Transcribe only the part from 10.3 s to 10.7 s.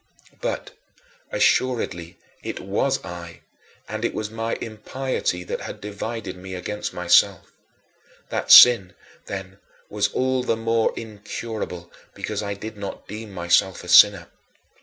the